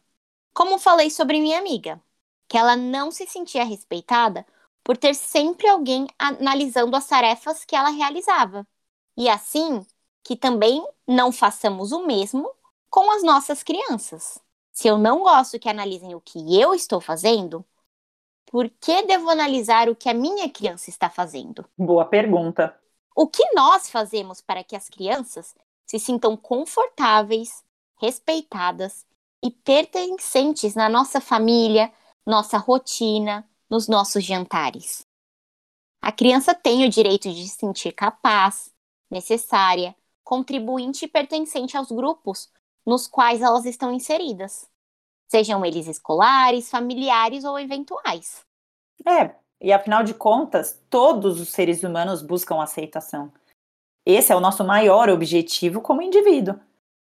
Como 0.54 0.80
falei 0.80 1.12
sobre 1.12 1.40
minha 1.40 1.60
amiga, 1.60 2.02
que 2.48 2.58
ela 2.58 2.76
não 2.76 3.12
se 3.12 3.28
sentia 3.28 3.64
respeitada 3.64 4.46
por 4.84 4.98
ter 4.98 5.14
sempre 5.14 5.68
alguém 5.68 6.08
analisando 6.18 6.96
as 6.96 7.06
tarefas 7.06 7.66
que 7.66 7.76
ela 7.76 7.90
realizava. 7.90 8.66
E 9.18 9.30
assim, 9.30 9.86
que 10.24 10.36
também 10.36 10.86
não 11.06 11.32
façamos 11.32 11.92
o 11.92 12.06
mesmo 12.06 12.50
com 12.90 13.12
as 13.12 13.22
nossas 13.24 13.64
crianças. 13.64 14.42
Se 14.78 14.88
eu 14.88 14.96
não 14.96 15.24
gosto 15.24 15.58
que 15.58 15.68
analisem 15.68 16.14
o 16.14 16.22
que 16.22 16.56
eu 16.56 16.72
estou 16.72 17.02
fazendo, 17.02 17.66
por 18.46 18.70
que 18.70 19.02
devo 19.08 19.28
analisar 19.28 19.90
o 19.90 19.96
que 19.96 20.08
a 20.08 20.14
minha 20.14 20.48
criança 20.52 20.92
está 20.92 21.10
fazendo? 21.10 21.66
Boa 21.76 22.06
pergunta. 22.06 22.80
O 23.16 23.28
que 23.28 23.44
nós 23.56 23.90
fazemos 23.90 24.40
para 24.40 24.64
que 24.64 24.76
as 24.76 24.88
crianças 24.88 25.56
se 25.84 25.98
sintam 25.98 26.38
confortáveis, 26.38 27.64
respeitadas 28.00 29.04
e 29.44 29.50
pertencentes 29.50 30.76
na 30.76 30.88
nossa 30.88 31.20
família, 31.20 31.92
nossa 32.24 32.60
rotina, 32.60 33.50
nos 33.68 33.88
nossos 33.88 34.24
jantares. 34.24 35.08
A 36.00 36.12
criança 36.12 36.54
tem 36.54 36.86
o 36.86 36.90
direito 36.90 37.34
de 37.34 37.48
se 37.48 37.58
sentir 37.58 37.94
capaz, 37.94 38.72
necessária, 39.10 39.96
contribuinte 40.24 41.06
e 41.06 41.08
pertencente 41.08 41.76
aos 41.76 41.92
grupos 41.92 42.56
nos 42.88 43.06
quais 43.06 43.42
elas 43.42 43.66
estão 43.66 43.92
inseridas, 43.92 44.66
sejam 45.30 45.66
eles 45.66 45.88
escolares, 45.88 46.70
familiares 46.70 47.44
ou 47.44 47.60
eventuais. 47.60 48.46
É, 49.06 49.36
e 49.60 49.74
afinal 49.74 50.04
de 50.04 50.14
contas, 50.14 50.82
todos 50.90 51.42
os 51.42 51.50
seres 51.50 51.84
humanos 51.84 52.22
buscam 52.22 52.62
aceitação. 52.62 53.32
Esse 54.06 54.32
é 54.32 54.36
o 54.36 54.40
nosso 54.40 54.64
maior 54.64 55.10
objetivo 55.10 55.82
como 55.82 56.02
indivíduo. 56.02 56.58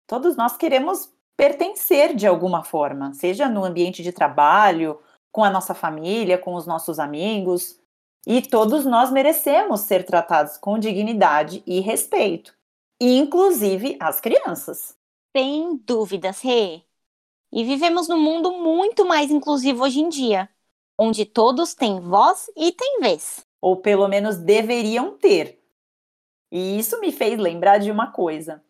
Todos 0.05 0.37
nós 0.37 0.55
queremos 0.55 1.11
pertencer 1.35 2.15
de 2.15 2.27
alguma 2.27 2.63
forma, 2.63 3.11
seja 3.15 3.49
no 3.49 3.63
ambiente 3.63 4.03
de 4.03 4.11
trabalho, 4.11 5.01
com 5.31 5.43
a 5.43 5.49
nossa 5.49 5.73
família, 5.73 6.37
com 6.37 6.53
os 6.53 6.67
nossos 6.67 6.99
amigos. 6.99 7.79
E 8.27 8.39
todos 8.39 8.85
nós 8.85 9.09
merecemos 9.09 9.79
ser 9.81 10.05
tratados 10.05 10.57
com 10.57 10.77
dignidade 10.77 11.63
e 11.65 11.79
respeito, 11.79 12.53
inclusive 13.01 13.97
as 13.99 14.21
crianças. 14.21 15.00
Sem 15.35 15.77
dúvidas, 15.77 16.41
Rê. 16.41 16.83
E 17.51 17.63
vivemos 17.63 18.07
num 18.07 18.19
mundo 18.19 18.51
muito 18.51 19.05
mais 19.05 19.31
inclusivo 19.31 19.83
hoje 19.83 19.99
em 19.99 20.09
dia, 20.09 20.49
onde 20.97 21.25
todos 21.25 21.73
têm 21.73 21.99
voz 21.99 22.49
e 22.55 22.71
têm 22.71 22.99
vez. 22.99 23.45
Ou 23.61 23.77
pelo 23.77 24.07
menos 24.07 24.37
deveriam 24.37 25.17
ter. 25.17 25.61
E 26.51 26.77
isso 26.77 26.99
me 26.99 27.11
fez 27.11 27.39
lembrar 27.39 27.77
de 27.77 27.91
uma 27.91 28.11
coisa. 28.11 28.61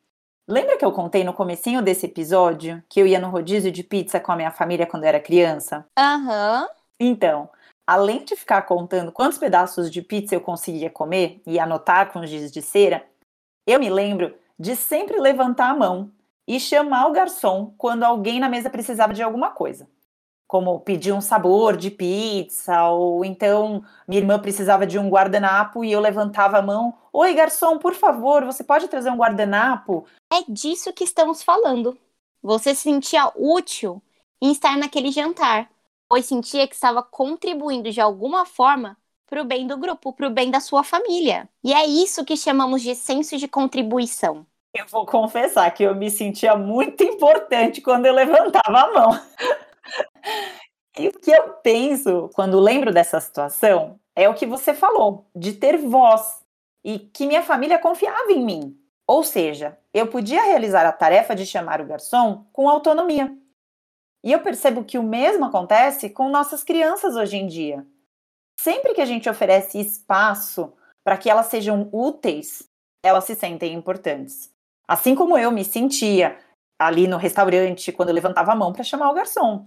Lembra 0.48 0.78
que 0.78 0.86
eu 0.86 0.92
contei 0.92 1.24
no 1.24 1.34
comecinho 1.34 1.82
desse 1.82 2.06
episódio 2.06 2.84
que 2.90 3.00
eu 3.00 3.08
ia 3.08 3.20
no 3.20 3.30
rodízio 3.30 3.72
de 3.72 3.84
pizza 3.84 4.20
com 4.20 4.32
a 4.32 4.36
minha 4.36 4.52
família 4.52 4.86
quando 4.86 5.04
eu 5.04 5.10
era 5.10 5.20
criança? 5.20 5.86
Aham. 5.98 6.64
Uhum. 6.64 6.68
Então, 7.00 7.50
além 7.88 8.24
de 8.24 8.36
ficar 8.36 8.62
contando 8.64 9.12
quantos 9.12 9.40
pedaços 9.40 9.90
de 9.90 10.02
pizza 10.02 10.36
eu 10.36 10.42
conseguia 10.42 10.90
comer 10.90 11.42
e 11.48 11.60
anotar 11.60 12.12
com 12.12 12.26
giz 12.26 12.52
de 12.52 12.62
cera, 12.62 13.04
eu 13.66 13.80
me 13.80 13.90
lembro 13.90 14.36
de 14.60 14.76
sempre 14.76 15.20
levantar 15.20 15.72
a 15.72 15.76
mão 15.76 16.12
e 16.56 16.60
chamar 16.60 17.08
o 17.08 17.12
garçom 17.12 17.74
quando 17.78 18.04
alguém 18.04 18.40
na 18.40 18.50
mesa 18.50 18.70
precisava 18.70 19.14
de 19.14 19.24
alguma 19.24 19.52
coisa 19.52 19.88
como 20.52 20.82
pedir 20.82 21.14
um 21.14 21.22
sabor 21.22 21.78
de 21.78 21.90
pizza, 21.90 22.84
ou 22.90 23.24
então 23.24 23.82
minha 24.06 24.20
irmã 24.20 24.38
precisava 24.38 24.86
de 24.86 25.00
um 25.00 25.08
guardanapo 25.08 25.82
e 25.82 25.94
eu 25.94 26.02
levantava 26.02 26.58
a 26.58 26.62
mão: 26.62 26.94
Oi, 27.14 27.34
garçom, 27.34 27.78
por 27.78 27.94
favor, 27.94 28.44
você 28.44 28.62
pode 28.62 28.90
trazer 28.90 29.10
um 29.10 29.16
guardanapo? 29.16 30.06
É 30.30 30.44
disso 30.50 30.92
que 30.92 31.06
estamos 31.06 31.42
falando. 31.42 31.98
Você 32.44 32.76
se 32.76 32.82
sentia 32.82 33.32
útil 33.34 34.04
em 34.42 34.52
estar 34.52 34.78
naquele 34.78 35.10
jantar, 35.10 35.72
pois 36.10 36.26
sentia 36.26 36.68
que 36.68 36.76
estava 36.76 37.02
contribuindo 37.02 37.90
de 37.90 38.02
alguma 38.02 38.46
forma 38.46 38.98
para 39.28 39.42
o 39.42 39.46
bem 39.46 39.66
do 39.66 39.78
grupo, 39.78 40.12
para 40.12 40.28
o 40.28 40.32
bem 40.32 40.52
da 40.52 40.60
sua 40.60 40.84
família. 40.84 41.48
E 41.64 41.74
é 41.74 41.86
isso 41.86 42.26
que 42.26 42.36
chamamos 42.36 42.82
de 42.82 42.94
senso 42.94 43.38
de 43.38 43.48
contribuição. 43.48 44.46
Eu 44.74 44.86
vou 44.88 45.06
confessar 45.06 45.70
que 45.72 45.84
eu 45.84 45.94
me 45.94 46.10
sentia 46.10 46.56
muito 46.56 47.04
importante 47.04 47.82
quando 47.82 48.06
eu 48.06 48.14
levantava 48.14 48.80
a 48.80 48.94
mão. 48.94 49.12
E 50.98 51.08
o 51.08 51.14
que 51.14 51.32
eu 51.32 51.54
penso 51.56 52.30
quando 52.34 52.60
lembro 52.60 52.94
dessa 52.94 53.20
situação 53.20 54.00
é 54.16 54.28
o 54.28 54.34
que 54.34 54.46
você 54.46 54.74
falou, 54.74 55.26
de 55.36 55.54
ter 55.54 55.78
voz 55.78 56.44
e 56.84 57.00
que 57.00 57.26
minha 57.26 57.44
família 57.44 57.80
confiava 57.80 58.32
em 58.32 58.44
mim. 58.44 58.78
Ou 59.08 59.24
seja, 59.24 59.78
eu 59.94 60.08
podia 60.08 60.44
realizar 60.44 60.86
a 60.86 60.92
tarefa 60.92 61.36
de 61.36 61.46
chamar 61.46 61.82
o 61.82 61.86
garçom 61.86 62.46
com 62.52 62.70
autonomia. 62.70 63.36
E 64.24 64.32
eu 64.32 64.42
percebo 64.42 64.84
que 64.84 64.98
o 64.98 65.04
mesmo 65.04 65.46
acontece 65.46 66.10
com 66.10 66.30
nossas 66.30 66.64
crianças 66.64 67.16
hoje 67.16 67.38
em 67.38 67.48
dia. 67.48 67.86
Sempre 68.60 68.94
que 68.94 69.02
a 69.02 69.06
gente 69.06 69.30
oferece 69.30 69.80
espaço 69.80 70.72
para 71.04 71.18
que 71.18 71.30
elas 71.30 71.48
sejam 71.48 71.90
úteis, 71.92 72.64
elas 73.04 73.24
se 73.24 73.34
sentem 73.34 73.74
importantes. 73.74 74.51
Assim 74.92 75.16
como 75.16 75.38
eu 75.38 75.54
me 75.54 75.64
sentia 75.64 76.38
ali 76.78 77.08
no 77.08 77.16
restaurante 77.16 77.94
quando 77.94 78.10
eu 78.10 78.16
levantava 78.16 78.52
a 78.52 78.56
mão 78.56 78.74
para 78.74 78.84
chamar 78.84 79.10
o 79.10 79.14
garçom. 79.14 79.66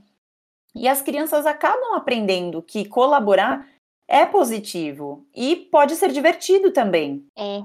E 0.75 0.87
as 0.87 1.00
crianças 1.00 1.47
acabam 1.47 1.95
aprendendo 1.95 2.61
que 2.61 2.85
colaborar 2.85 3.66
é 4.07 4.26
positivo 4.26 5.26
e 5.35 5.57
pode 5.57 5.97
ser 5.97 6.12
divertido 6.12 6.71
também. 6.73 7.26
É, 7.35 7.61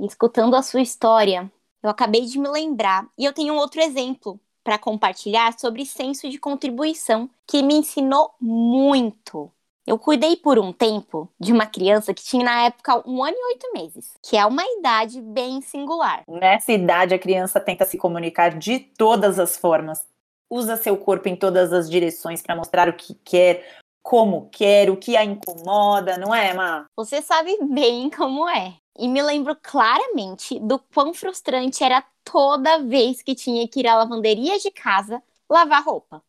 escutando 0.00 0.56
a 0.56 0.62
sua 0.62 0.80
história, 0.80 1.48
eu 1.84 1.88
acabei 1.88 2.22
de 2.22 2.36
me 2.36 2.48
lembrar 2.48 3.06
e 3.16 3.24
eu 3.24 3.32
tenho 3.32 3.54
um 3.54 3.58
outro 3.58 3.80
exemplo 3.80 4.40
para 4.64 4.76
compartilhar 4.76 5.56
sobre 5.56 5.86
senso 5.86 6.28
de 6.28 6.36
contribuição 6.36 7.30
que 7.46 7.62
me 7.62 7.74
ensinou 7.74 8.34
muito. 8.40 9.52
Eu 9.88 9.98
cuidei 9.98 10.36
por 10.36 10.58
um 10.58 10.70
tempo 10.70 11.32
de 11.40 11.50
uma 11.50 11.64
criança 11.64 12.12
que 12.12 12.22
tinha 12.22 12.44
na 12.44 12.64
época 12.64 13.02
um 13.08 13.24
ano 13.24 13.34
e 13.34 13.46
oito 13.54 13.72
meses, 13.72 14.12
que 14.22 14.36
é 14.36 14.44
uma 14.44 14.62
idade 14.62 15.18
bem 15.18 15.62
singular. 15.62 16.24
Nessa 16.28 16.72
idade, 16.72 17.14
a 17.14 17.18
criança 17.18 17.58
tenta 17.58 17.86
se 17.86 17.96
comunicar 17.96 18.58
de 18.58 18.80
todas 18.80 19.38
as 19.38 19.56
formas, 19.56 20.06
usa 20.50 20.76
seu 20.76 20.94
corpo 20.94 21.30
em 21.30 21.34
todas 21.34 21.72
as 21.72 21.88
direções 21.88 22.42
para 22.42 22.54
mostrar 22.54 22.86
o 22.86 22.92
que 22.92 23.14
quer, 23.24 23.78
como 24.02 24.50
quer, 24.50 24.90
o 24.90 24.96
que 24.98 25.16
a 25.16 25.24
incomoda, 25.24 26.18
não 26.18 26.34
é, 26.34 26.52
Má? 26.52 26.84
Você 26.94 27.22
sabe 27.22 27.56
bem 27.62 28.10
como 28.10 28.46
é. 28.46 28.74
E 28.98 29.08
me 29.08 29.22
lembro 29.22 29.56
claramente 29.56 30.60
do 30.60 30.78
quão 30.78 31.14
frustrante 31.14 31.82
era 31.82 32.04
toda 32.22 32.82
vez 32.82 33.22
que 33.22 33.34
tinha 33.34 33.66
que 33.66 33.80
ir 33.80 33.86
à 33.86 33.96
lavanderia 33.96 34.58
de 34.58 34.70
casa 34.70 35.22
lavar 35.48 35.82
roupa. 35.82 36.22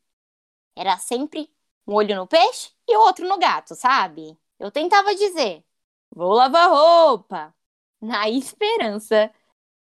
Era 0.78 0.96
sempre 0.98 1.50
um 1.90 1.96
olho 1.96 2.16
no 2.16 2.28
peixe 2.28 2.70
e 2.88 2.96
o 2.96 3.02
outro 3.02 3.28
no 3.28 3.40
gato, 3.40 3.74
sabe? 3.76 4.38
Eu 4.60 4.70
tentava 4.70 5.16
dizer: 5.16 5.64
vou 6.16 6.34
lavar 6.34 6.70
roupa, 6.70 7.54
na 8.00 8.30
esperança 8.30 9.32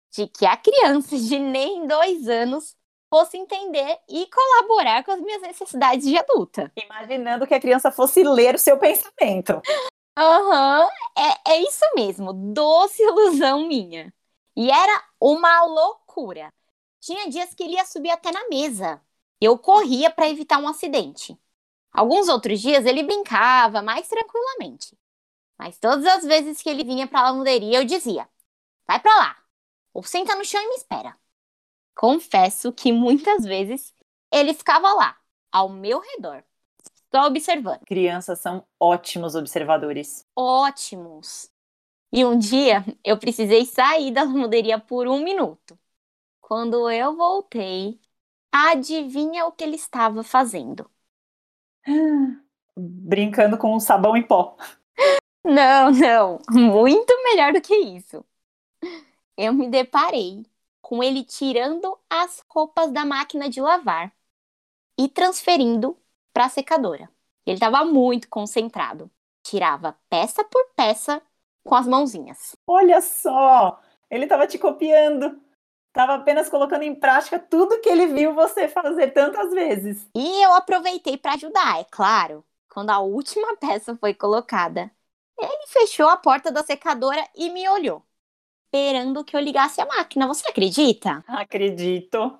de 0.09 0.27
que 0.27 0.45
a 0.45 0.57
criança 0.57 1.17
de 1.17 1.39
nem 1.39 1.85
dois 1.85 2.27
anos 2.27 2.75
fosse 3.09 3.37
entender 3.37 3.99
e 4.09 4.25
colaborar 4.27 5.03
com 5.03 5.11
as 5.11 5.21
minhas 5.21 5.41
necessidades 5.41 6.05
de 6.07 6.17
adulta. 6.17 6.71
Imaginando 6.75 7.45
que 7.45 7.53
a 7.53 7.59
criança 7.59 7.91
fosse 7.91 8.23
ler 8.23 8.55
o 8.55 8.59
seu 8.59 8.77
pensamento. 8.77 9.61
Aham, 10.17 10.83
uhum, 10.83 10.89
é, 11.17 11.51
é 11.53 11.61
isso 11.61 11.85
mesmo, 11.95 12.33
doce 12.33 13.01
ilusão 13.01 13.67
minha. 13.67 14.13
E 14.55 14.69
era 14.69 15.03
uma 15.19 15.63
loucura. 15.63 16.51
Tinha 16.99 17.29
dias 17.29 17.53
que 17.53 17.63
ele 17.63 17.73
ia 17.73 17.85
subir 17.85 18.11
até 18.11 18.31
na 18.31 18.47
mesa. 18.49 19.01
Eu 19.39 19.57
corria 19.57 20.09
para 20.09 20.29
evitar 20.29 20.57
um 20.59 20.67
acidente. 20.67 21.37
Alguns 21.91 22.29
outros 22.29 22.61
dias 22.61 22.85
ele 22.85 23.03
brincava 23.03 23.81
mais 23.81 24.07
tranquilamente. 24.07 24.97
Mas 25.57 25.77
todas 25.77 26.05
as 26.05 26.23
vezes 26.23 26.61
que 26.61 26.69
ele 26.69 26.83
vinha 26.83 27.07
para 27.07 27.19
a 27.19 27.31
lavanderia, 27.31 27.79
eu 27.79 27.85
dizia: 27.85 28.27
vai 28.87 28.99
para 28.99 29.15
lá, 29.15 29.37
ou 29.93 30.03
senta 30.03 30.35
no 30.35 30.45
chão 30.45 30.61
e 30.61 30.69
me 30.69 30.75
espera. 30.75 31.15
Confesso 31.95 32.71
que 32.73 32.91
muitas 32.91 33.43
vezes 33.43 33.93
ele 34.31 34.53
ficava 34.53 34.93
lá, 34.93 35.17
ao 35.51 35.69
meu 35.69 35.99
redor, 35.99 36.43
só 37.13 37.25
observando. 37.27 37.81
Crianças 37.85 38.39
são 38.39 38.65
ótimos 38.79 39.35
observadores. 39.35 40.25
Ótimos. 40.35 41.51
E 42.11 42.25
um 42.25 42.37
dia 42.37 42.85
eu 43.03 43.17
precisei 43.17 43.65
sair 43.65 44.11
da 44.11 44.23
lavanderia 44.23 44.79
por 44.79 45.07
um 45.07 45.21
minuto. 45.21 45.77
Quando 46.41 46.89
eu 46.89 47.15
voltei, 47.15 47.99
adivinha 48.51 49.45
o 49.45 49.51
que 49.51 49.63
ele 49.63 49.75
estava 49.75 50.23
fazendo? 50.23 50.89
Brincando 52.77 53.57
com 53.57 53.75
um 53.75 53.79
sabão 53.79 54.15
em 54.15 54.23
pó. 54.23 54.55
Não, 55.43 55.91
não. 55.91 56.39
Muito 56.49 57.13
melhor 57.23 57.53
do 57.53 57.61
que 57.61 57.75
isso. 57.75 58.23
Eu 59.37 59.53
me 59.53 59.67
deparei 59.69 60.45
com 60.81 61.03
ele 61.03 61.23
tirando 61.23 61.97
as 62.09 62.43
roupas 62.49 62.91
da 62.91 63.05
máquina 63.05 63.49
de 63.49 63.61
lavar 63.61 64.11
e 64.97 65.07
transferindo 65.09 65.97
para 66.33 66.45
a 66.45 66.49
secadora. 66.49 67.09
Ele 67.45 67.55
estava 67.55 67.83
muito 67.85 68.29
concentrado. 68.29 69.09
Tirava 69.43 69.97
peça 70.09 70.43
por 70.43 70.63
peça 70.75 71.21
com 71.63 71.75
as 71.75 71.87
mãozinhas. 71.87 72.55
Olha 72.67 73.01
só! 73.01 73.81
Ele 74.09 74.25
estava 74.25 74.45
te 74.45 74.57
copiando. 74.59 75.41
Estava 75.91 76.15
apenas 76.15 76.49
colocando 76.49 76.83
em 76.83 76.95
prática 76.95 77.37
tudo 77.37 77.79
que 77.81 77.89
ele 77.89 78.07
viu 78.07 78.33
você 78.33 78.67
fazer 78.67 79.11
tantas 79.11 79.51
vezes. 79.51 80.09
E 80.15 80.43
eu 80.43 80.53
aproveitei 80.53 81.17
para 81.17 81.33
ajudar, 81.33 81.79
é 81.79 81.83
claro. 81.83 82.43
Quando 82.69 82.89
a 82.89 82.99
última 82.99 83.55
peça 83.59 83.95
foi 83.97 84.13
colocada, 84.13 84.89
ele 85.37 85.67
fechou 85.67 86.07
a 86.07 86.17
porta 86.17 86.51
da 86.51 86.63
secadora 86.63 87.23
e 87.35 87.49
me 87.49 87.67
olhou 87.67 88.03
esperando 88.71 89.25
que 89.25 89.35
eu 89.35 89.39
ligasse 89.41 89.81
a 89.81 89.85
máquina. 89.85 90.27
Você 90.27 90.47
acredita? 90.49 91.23
Acredito. 91.27 92.39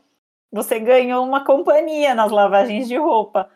Você 0.50 0.80
ganhou 0.80 1.26
uma 1.26 1.44
companhia 1.44 2.16
nas 2.16 2.32
lavagens 2.32 2.88
de 2.88 2.98
roupa. 2.98 3.50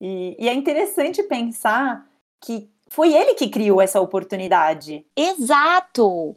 E, 0.00 0.36
e 0.38 0.48
é 0.48 0.52
interessante 0.52 1.22
pensar 1.22 2.08
que 2.40 2.68
foi 2.88 3.14
ele 3.14 3.34
que 3.34 3.48
criou 3.48 3.80
essa 3.80 4.00
oportunidade. 4.00 5.06
Exato! 5.16 6.36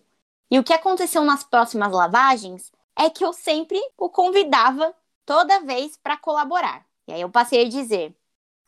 E 0.50 0.60
o 0.60 0.64
que 0.64 0.74
aconteceu 0.74 1.24
nas 1.24 1.44
próximas 1.44 1.92
lavagens 1.92 2.72
é 2.98 3.10
que 3.10 3.24
eu 3.24 3.34
sempre 3.34 3.80
o 3.98 4.10
convidava 4.10 4.96
toda 5.26 5.62
vez 5.62 5.98
para 5.98 6.18
colaborar. 6.18 6.86
E 7.08 7.14
aí 7.14 7.22
eu 7.22 7.30
passei 7.30 7.66
a 7.66 7.70
dizer: 7.70 8.16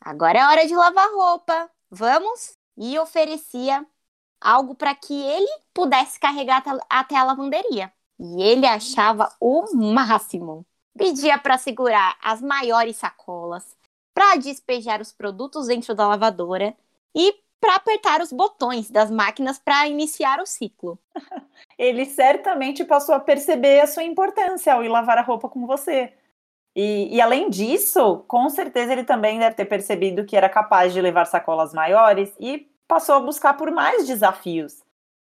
agora 0.00 0.38
é 0.38 0.46
hora 0.46 0.66
de 0.66 0.74
lavar 0.74 1.08
roupa, 1.12 1.70
vamos? 1.90 2.56
E 2.76 2.98
oferecia 2.98 3.86
algo 4.40 4.74
para 4.74 4.94
que 4.94 5.14
ele 5.14 5.48
pudesse 5.72 6.18
carregar 6.18 6.62
até 6.88 7.16
a 7.16 7.24
lavanderia. 7.24 7.92
E 8.18 8.42
ele 8.42 8.66
achava 8.66 9.34
o 9.40 9.74
máximo. 9.74 10.66
Pedia 10.96 11.38
para 11.38 11.58
segurar 11.58 12.16
as 12.22 12.40
maiores 12.40 12.96
sacolas, 12.96 13.76
para 14.12 14.36
despejar 14.36 15.00
os 15.00 15.12
produtos 15.12 15.66
dentro 15.66 15.94
da 15.94 16.06
lavadora 16.06 16.76
e 17.14 17.34
para 17.60 17.76
apertar 17.76 18.20
os 18.20 18.30
botões 18.30 18.90
das 18.90 19.10
máquinas 19.10 19.58
para 19.58 19.88
iniciar 19.88 20.40
o 20.40 20.46
ciclo. 20.46 20.98
Ele 21.78 22.04
certamente 22.04 22.84
passou 22.84 23.14
a 23.14 23.20
perceber 23.20 23.80
a 23.80 23.86
sua 23.86 24.04
importância 24.04 24.72
ao 24.72 24.84
ir 24.84 24.88
lavar 24.88 25.18
a 25.18 25.22
roupa 25.22 25.48
com 25.48 25.66
você. 25.66 26.12
E, 26.76 27.14
e, 27.14 27.20
além 27.20 27.48
disso, 27.48 28.24
com 28.26 28.48
certeza 28.48 28.92
ele 28.92 29.04
também 29.04 29.38
deve 29.38 29.54
ter 29.54 29.64
percebido 29.64 30.24
que 30.24 30.36
era 30.36 30.48
capaz 30.48 30.92
de 30.92 31.00
levar 31.00 31.24
sacolas 31.24 31.72
maiores 31.72 32.34
e 32.40 32.68
passou 32.88 33.14
a 33.14 33.20
buscar 33.20 33.54
por 33.54 33.70
mais 33.70 34.06
desafios. 34.06 34.82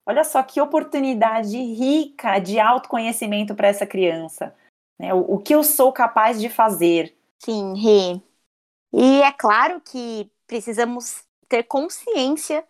Olha 0.06 0.24
só 0.24 0.42
que 0.42 0.60
oportunidade 0.60 1.58
rica 1.58 2.40
de 2.40 2.60
autoconhecimento 2.60 3.54
para 3.54 3.68
essa 3.68 3.86
criança. 3.86 4.56
Né? 4.98 5.14
O, 5.14 5.36
o, 5.36 5.38
que 5.38 5.54
eu 5.54 5.64
sou 5.64 5.92
capaz 5.92 6.40
de 6.40 6.50
fazer. 6.50 7.16
Sim, 7.40 7.76
Rê. 7.76 8.22
E 8.94 9.22
é 9.22 9.32
claro 9.32 9.82
que 9.82 10.32
precisamos 10.48 11.24
ter 11.48 11.64
consciência 11.64 12.66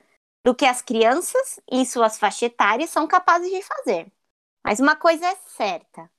do 0.48 0.56
que 0.56 0.66
as 0.66 0.82
crianças 0.82 1.60
em 1.70 1.84
suas 1.84 2.18
faixas 2.18 2.44
etárias 2.44 2.90
são 2.90 3.06
capazes 3.06 3.52
de 3.52 3.62
fazer. 3.62 4.10
Mas 4.64 4.80
uma 4.80 4.96
coisa 4.96 5.26
é 5.28 5.36
certa: 5.36 6.10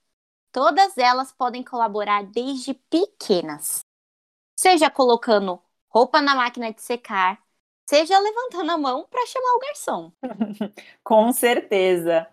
todas 0.53 0.99
elas 0.99 1.33
podem 1.33 1.65
colaborar 1.65 2.25
desde 2.25 2.75
pequenas. 2.75 3.81
Seja 4.55 4.91
colocando 4.91 5.59
roupa 5.89 6.21
na 6.21 6.35
máquina 6.35 6.71
de 6.71 6.83
secar, 6.83 7.43
seja 7.89 8.19
levantando 8.19 8.71
a 8.71 8.77
mão 8.77 9.07
para 9.09 9.25
chamar 9.25 9.55
o 9.55 9.61
garçom. 9.61 10.13
Com 11.03 11.33
certeza. 11.33 12.29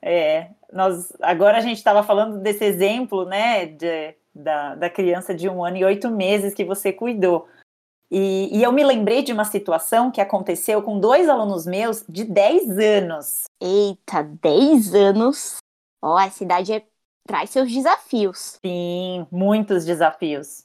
É, 0.00 0.50
nós, 0.72 1.12
agora 1.20 1.58
a 1.58 1.60
gente 1.60 1.76
estava 1.76 2.02
falando 2.02 2.38
desse 2.38 2.64
exemplo, 2.64 3.26
né, 3.26 3.66
de, 3.66 4.16
da, 4.34 4.76
da 4.76 4.88
criança 4.88 5.34
de 5.34 5.46
um 5.46 5.62
ano 5.62 5.76
e 5.76 5.84
oito 5.84 6.10
meses 6.10 6.54
que 6.54 6.64
você 6.64 6.90
cuidou. 6.90 7.46
E, 8.10 8.58
e, 8.58 8.62
eu 8.62 8.70
me 8.70 8.84
lembrei 8.84 9.22
de 9.22 9.32
uma 9.32 9.44
situação 9.44 10.10
que 10.10 10.20
aconteceu 10.20 10.82
com 10.82 11.00
dois 11.00 11.28
alunos 11.28 11.66
meus 11.66 12.04
de 12.08 12.24
10 12.24 12.78
anos. 12.78 13.44
Eita, 13.60 14.22
10 14.22 14.94
anos? 14.94 15.56
Ó, 16.02 16.14
oh, 16.14 16.16
a 16.16 16.30
cidade 16.30 16.72
é, 16.72 16.86
traz 17.26 17.50
seus 17.50 17.72
desafios. 17.72 18.58
Sim, 18.64 19.26
muitos 19.30 19.84
desafios. 19.84 20.64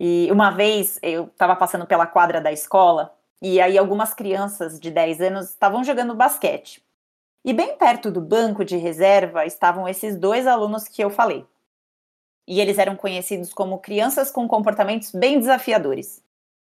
E 0.00 0.28
uma 0.32 0.50
vez 0.50 0.98
eu 1.02 1.26
estava 1.26 1.54
passando 1.54 1.86
pela 1.86 2.06
quadra 2.06 2.40
da 2.40 2.52
escola 2.52 3.14
e 3.40 3.60
aí 3.60 3.78
algumas 3.78 4.12
crianças 4.12 4.80
de 4.80 4.90
10 4.90 5.20
anos 5.20 5.50
estavam 5.50 5.84
jogando 5.84 6.14
basquete. 6.14 6.82
E 7.44 7.52
bem 7.52 7.76
perto 7.76 8.10
do 8.10 8.20
banco 8.20 8.64
de 8.64 8.76
reserva 8.76 9.44
estavam 9.44 9.86
esses 9.86 10.16
dois 10.16 10.46
alunos 10.46 10.88
que 10.88 11.04
eu 11.04 11.10
falei. 11.10 11.46
E 12.48 12.60
eles 12.60 12.78
eram 12.78 12.96
conhecidos 12.96 13.52
como 13.52 13.78
crianças 13.78 14.30
com 14.30 14.48
comportamentos 14.48 15.12
bem 15.12 15.38
desafiadores. 15.38 16.23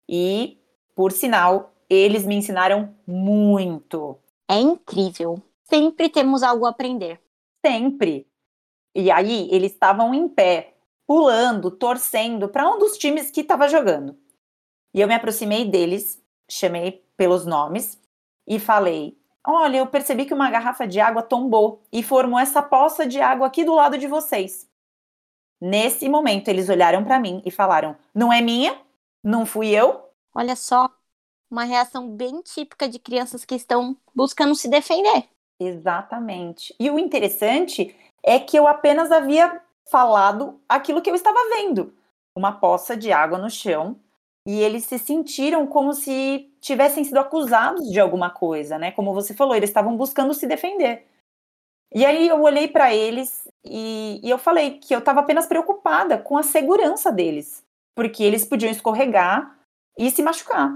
E, 0.08 0.60
por 0.96 1.12
sinal, 1.12 1.74
eles 1.90 2.26
me 2.26 2.36
ensinaram 2.36 2.96
muito. 3.06 4.18
É 4.50 4.60
incrível. 4.60 5.42
Sempre 5.64 6.10
temos 6.10 6.44
algo 6.44 6.66
a 6.66 6.70
aprender. 6.70 7.20
Sempre. 7.66 8.28
E 8.96 9.10
aí, 9.10 9.48
eles 9.52 9.72
estavam 9.72 10.14
em 10.14 10.28
pé, 10.28 10.76
pulando, 11.08 11.72
torcendo 11.72 12.48
para 12.50 12.70
um 12.70 12.78
dos 12.78 12.98
times 12.98 13.32
que 13.32 13.42
estava 13.42 13.68
jogando. 13.68 14.18
E 14.94 15.02
eu 15.02 15.08
me 15.08 15.16
aproximei 15.16 15.66
deles 15.66 16.24
chamei 16.50 17.04
pelos 17.18 17.46
nomes 17.46 18.00
e 18.48 18.60
falei: 18.60 19.18
Olha, 19.46 19.78
eu 19.78 19.88
percebi 19.88 20.26
que 20.26 20.34
uma 20.34 20.50
garrafa 20.50 20.88
de 20.88 21.00
água 21.00 21.22
tombou 21.22 21.84
e 21.92 22.04
formou 22.04 22.40
essa 22.40 22.62
poça 22.62 23.06
de 23.06 23.20
água 23.20 23.48
aqui 23.48 23.64
do 23.64 23.74
lado 23.74 23.98
de 23.98 24.08
vocês. 24.08 24.68
Nesse 25.60 26.08
momento, 26.10 26.50
eles 26.50 26.70
olharam 26.70 27.04
para 27.04 27.20
mim 27.20 27.42
e 27.46 27.52
falaram: 27.52 27.96
Não 28.14 28.32
é 28.32 28.42
minha? 28.42 28.78
Não 29.24 29.46
fui 29.46 29.70
eu? 29.70 30.10
Olha 30.36 30.56
só, 30.56 30.90
uma 31.50 31.64
reação 31.64 32.10
bem 32.10 32.42
típica 32.42 32.90
de 32.90 33.00
crianças 33.00 33.46
que 33.46 33.56
estão 33.56 33.96
buscando 34.14 34.56
se 34.56 34.68
defender. 34.68 35.30
Exatamente. 35.60 36.76
E 36.80 36.90
o 36.90 37.00
interessante 37.00 37.96
é 38.24 38.40
que 38.40 38.58
eu 38.58 38.68
apenas 38.68 39.12
havia 39.12 39.62
falado 39.90 40.60
aquilo 40.68 41.02
que 41.02 41.10
eu 41.10 41.16
estava 41.16 41.38
vendo: 41.56 41.94
uma 42.36 42.52
poça 42.52 42.98
de 42.98 43.12
água 43.12 43.38
no 43.38 43.50
chão 43.50 44.00
e 44.46 44.60
eles 44.60 44.86
se 44.86 45.00
sentiram 45.00 45.66
como 45.66 45.94
se 45.94 46.52
tivessem 46.60 47.04
sido 47.04 47.18
acusados 47.18 47.90
de 47.90 48.00
alguma 48.00 48.30
coisa, 48.30 48.78
né? 48.78 48.92
Como 48.92 49.14
você 49.14 49.34
falou, 49.34 49.56
eles 49.56 49.70
estavam 49.70 49.96
buscando 49.96 50.34
se 50.34 50.48
defender. 50.48 51.08
E 51.94 52.06
aí 52.06 52.28
eu 52.28 52.42
olhei 52.42 52.68
para 52.68 52.94
eles 52.94 53.48
e, 53.64 54.20
e, 54.24 54.30
eu 54.30 54.38
falei 54.40 54.80
que 54.80 54.94
eu 54.94 55.00
estava 55.00 55.20
apenas 55.20 55.46
preocupada 55.46 56.18
com 56.18 56.36
a 56.36 56.44
segurança 56.44 57.12
deles, 57.12 57.64
porque 57.96 58.24
eles 58.24 58.46
podiam 58.46 58.72
escorregar 58.72 59.60
e 59.98 60.10
se 60.10 60.22
machucar. 60.22 60.72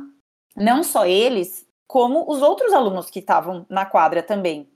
Não 0.55 0.83
só 0.83 1.05
eles, 1.05 1.67
como 1.87 2.29
os 2.29 2.41
outros 2.41 2.73
alunos 2.73 3.09
que 3.09 3.19
estavam 3.19 3.65
na 3.69 3.85
quadra 3.85 4.21
também. 4.21 4.69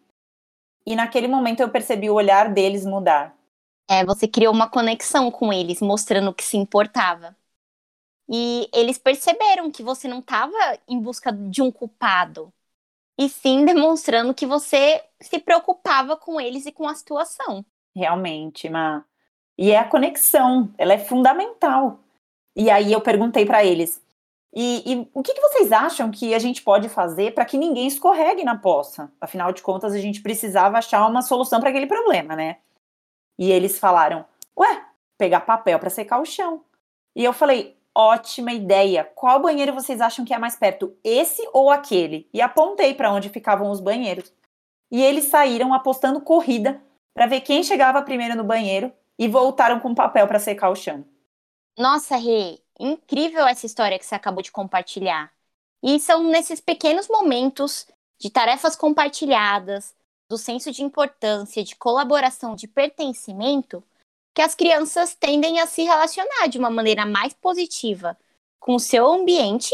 E 0.85 0.95
naquele 0.95 1.27
momento 1.27 1.59
eu 1.59 1.69
percebi 1.69 2.09
o 2.09 2.15
olhar 2.15 2.51
deles 2.53 2.85
mudar. 2.85 3.35
É, 3.89 4.05
você 4.05 4.27
criou 4.27 4.53
uma 4.53 4.69
conexão 4.69 5.29
com 5.29 5.51
eles, 5.51 5.81
mostrando 5.81 6.33
que 6.33 6.43
se 6.43 6.57
importava. 6.57 7.35
E 8.29 8.69
eles 8.73 8.97
perceberam 8.97 9.69
que 9.69 9.83
você 9.83 10.07
não 10.07 10.19
estava 10.19 10.55
em 10.87 10.99
busca 10.99 11.31
de 11.31 11.61
um 11.61 11.69
culpado, 11.69 12.53
e 13.17 13.27
sim 13.27 13.65
demonstrando 13.65 14.33
que 14.33 14.45
você 14.45 15.03
se 15.21 15.37
preocupava 15.37 16.15
com 16.15 16.39
eles 16.39 16.65
e 16.65 16.71
com 16.71 16.87
a 16.87 16.95
situação. 16.95 17.65
Realmente, 17.95 18.69
Ma. 18.69 19.05
E 19.57 19.71
é 19.71 19.77
a 19.77 19.87
conexão, 19.87 20.73
ela 20.77 20.93
é 20.93 20.97
fundamental. 20.97 22.00
E 22.55 22.69
aí 22.69 22.91
eu 22.91 23.01
perguntei 23.01 23.45
para 23.45 23.63
eles: 23.63 24.01
e, 24.53 24.93
e, 24.93 25.09
o 25.13 25.23
que, 25.23 25.33
que, 25.33 25.41
vocês 25.41 25.71
acham 25.71 26.11
que 26.11 26.33
a 26.33 26.39
gente 26.39 26.61
pode 26.61 26.89
fazer 26.89 27.33
para 27.33 27.45
que 27.45 27.57
ninguém 27.57 27.87
escorregue 27.87 28.43
na 28.43 28.57
poça? 28.57 29.11
Afinal 29.19 29.53
de 29.53 29.61
contas, 29.61 29.93
a 29.93 29.99
gente 29.99 30.21
precisava 30.21 30.77
achar 30.77 31.07
uma 31.07 31.21
solução 31.21 31.59
para 31.59 31.69
aquele 31.69 31.87
problema, 31.87 32.35
né? 32.35 32.57
E 33.39 33.51
eles 33.51 33.79
falaram: 33.79 34.25
ué, 34.57 34.85
pegar 35.17 35.41
papel 35.41 35.79
para 35.79 35.89
secar 35.89 36.19
o 36.19 36.25
chão. 36.25 36.63
E 37.15 37.23
eu 37.23 37.31
falei: 37.31 37.77
ótima 37.95 38.51
ideia. 38.51 39.03
Qual 39.15 39.41
banheiro 39.41 39.73
vocês 39.73 40.01
acham 40.01 40.25
que 40.25 40.33
é 40.33 40.37
mais 40.37 40.55
perto, 40.55 40.95
esse 41.03 41.47
ou 41.53 41.69
aquele? 41.69 42.29
E 42.33 42.41
apontei 42.41 42.93
para 42.93 43.11
onde 43.11 43.29
ficavam 43.29 43.71
os 43.71 43.79
banheiros. 43.79 44.33
E 44.91 45.01
eles 45.01 45.25
saíram 45.25 45.73
apostando 45.73 46.19
corrida 46.19 46.81
para 47.13 47.25
ver 47.25 47.41
quem 47.41 47.63
chegava 47.63 48.01
primeiro 48.01 48.35
no 48.35 48.43
banheiro 48.43 48.91
e 49.17 49.27
voltaram 49.27 49.79
com 49.79 49.95
papel 49.95 50.27
para 50.27 50.39
secar 50.39 50.69
o 50.69 50.75
chão. 50.75 51.05
Nossa, 51.77 52.15
Rê, 52.15 52.59
incrível 52.79 53.47
essa 53.47 53.65
história 53.65 53.97
que 53.97 54.05
você 54.05 54.15
acabou 54.15 54.41
de 54.41 54.51
compartilhar. 54.51 55.31
E 55.83 55.99
são 55.99 56.23
nesses 56.23 56.59
pequenos 56.59 57.07
momentos 57.07 57.87
de 58.19 58.29
tarefas 58.29 58.75
compartilhadas, 58.75 59.95
do 60.29 60.37
senso 60.37 60.71
de 60.71 60.83
importância, 60.83 61.63
de 61.63 61.75
colaboração, 61.75 62.55
de 62.55 62.67
pertencimento, 62.67 63.83
que 64.33 64.41
as 64.41 64.55
crianças 64.55 65.13
tendem 65.13 65.59
a 65.59 65.67
se 65.67 65.83
relacionar 65.83 66.47
de 66.47 66.57
uma 66.57 66.69
maneira 66.69 67.05
mais 67.05 67.33
positiva 67.33 68.17
com 68.59 68.75
o 68.75 68.79
seu 68.79 69.05
ambiente 69.07 69.73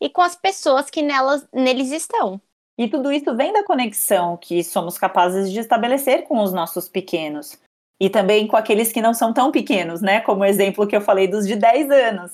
e 0.00 0.10
com 0.10 0.20
as 0.20 0.36
pessoas 0.36 0.90
que 0.90 1.00
nelas, 1.00 1.46
neles 1.52 1.92
estão. 1.92 2.40
E 2.76 2.88
tudo 2.88 3.10
isso 3.10 3.34
vem 3.34 3.52
da 3.52 3.64
conexão 3.64 4.36
que 4.36 4.62
somos 4.62 4.98
capazes 4.98 5.50
de 5.50 5.60
estabelecer 5.60 6.24
com 6.24 6.42
os 6.42 6.52
nossos 6.52 6.88
pequenos. 6.88 7.58
E 8.00 8.10
também 8.10 8.46
com 8.46 8.56
aqueles 8.56 8.92
que 8.92 9.00
não 9.00 9.14
são 9.14 9.32
tão 9.32 9.50
pequenos, 9.50 10.02
né? 10.02 10.20
Como 10.20 10.42
o 10.42 10.44
exemplo 10.44 10.86
que 10.86 10.94
eu 10.94 11.00
falei 11.00 11.26
dos 11.26 11.46
de 11.46 11.56
10 11.56 11.90
anos. 11.90 12.32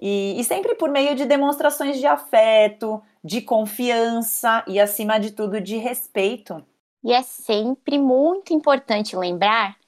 E, 0.00 0.40
e 0.40 0.44
sempre 0.44 0.74
por 0.74 0.90
meio 0.90 1.14
de 1.14 1.26
demonstrações 1.26 1.98
de 1.98 2.06
afeto, 2.06 3.02
de 3.22 3.42
confiança 3.42 4.64
e, 4.66 4.80
acima 4.80 5.20
de 5.20 5.30
tudo, 5.30 5.60
de 5.60 5.76
respeito. 5.76 6.64
E 7.04 7.12
é 7.12 7.22
sempre 7.22 7.98
muito 7.98 8.52
importante 8.52 9.14
lembrar 9.14 9.78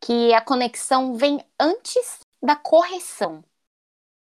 que 0.00 0.32
a 0.32 0.40
conexão 0.40 1.14
vem 1.14 1.42
antes 1.58 2.20
da 2.42 2.54
correção. 2.54 3.42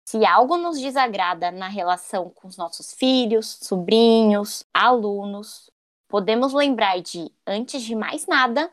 Se 0.08 0.24
algo 0.26 0.56
nos 0.56 0.80
desagrada 0.80 1.50
na 1.50 1.68
relação 1.68 2.28
com 2.30 2.48
os 2.48 2.56
nossos 2.56 2.92
filhos, 2.92 3.58
sobrinhos, 3.62 4.64
alunos, 4.74 5.70
podemos 6.08 6.52
lembrar 6.52 7.00
de, 7.00 7.30
antes 7.46 7.82
de 7.82 7.94
mais 7.94 8.26
nada, 8.26 8.70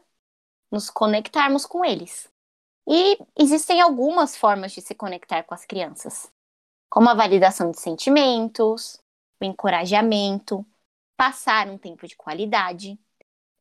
nos 0.72 0.90
conectarmos 0.90 1.66
com 1.66 1.84
eles. 1.86 2.30
E 2.88 3.18
existem 3.38 3.82
algumas 3.82 4.36
formas 4.38 4.72
de 4.74 4.82
se 4.82 4.96
conectar 4.96 5.44
com 5.44 5.54
as 5.54 5.66
crianças, 5.66 6.32
como 6.90 7.10
a 7.10 7.14
validação 7.14 7.72
de 7.72 7.80
sentimentos, 7.80 9.00
o 9.42 9.46
encorajamento, 9.46 10.66
passar 11.18 11.68
um 11.70 11.78
tempo 11.78 12.08
de 12.08 12.16
qualidade 12.16 13.00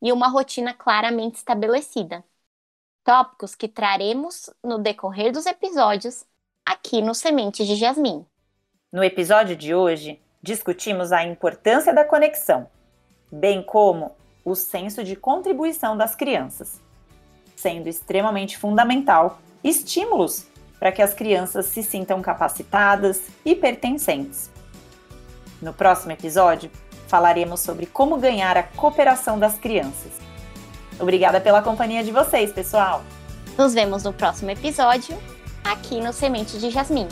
e 0.03 0.12
uma 0.12 0.29
rotina 0.29 0.75
claramente 0.75 1.37
estabelecida. 1.37 2.25
tópicos 3.05 3.55
que 3.55 3.68
traremos 3.68 4.51
no 4.62 4.79
decorrer 4.79 5.33
dos 5.33 5.47
episódios 5.47 6.25
aqui 6.64 7.01
no 7.03 7.14
Sementes 7.14 7.66
de 7.66 7.77
Jasmim. 7.77 8.27
No 8.92 9.03
episódio 9.05 9.57
de 9.57 9.75
hoje, 9.75 10.23
discutimos 10.42 11.12
a 11.12 11.25
importância 11.25 11.92
da 11.94 12.05
conexão, 12.05 12.71
bem 13.31 13.62
como 13.62 14.16
o 14.44 14.55
senso 14.55 15.05
de 15.05 15.16
contribuição 15.16 15.97
das 15.97 16.14
crianças, 16.14 16.83
sendo 17.61 17.88
extremamente 17.88 18.57
fundamental 18.57 19.40
estímulos 19.62 20.47
para 20.79 20.92
que 20.92 21.03
as 21.03 21.12
crianças 21.12 21.66
se 21.66 21.83
sintam 21.83 22.23
capacitadas 22.23 23.23
e 23.44 23.55
pertencentes. 23.55 24.49
No 25.61 25.73
próximo 25.73 26.12
episódio, 26.12 26.71
falaremos 27.09 27.61
sobre 27.61 27.87
como 27.87 28.16
ganhar 28.16 28.57
a 28.57 28.62
cooperação 28.62 29.38
das 29.38 29.59
crianças. 29.59 30.12
Obrigada 31.01 31.40
pela 31.40 31.62
companhia 31.62 32.05
de 32.05 32.12
vocês, 32.12 32.53
pessoal! 32.53 33.03
Nos 33.57 33.75
vemos 33.75 34.05
no 34.05 34.12
próximo 34.12 34.51
episódio, 34.51 35.18
aqui 35.64 36.01
no 36.01 36.12
Semente 36.12 36.59
de 36.59 36.71
Jasmim. 36.71 37.09